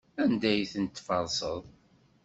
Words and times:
Anda 0.23 0.47
ay 0.51 0.63
tent-tferseḍ? 0.71 1.63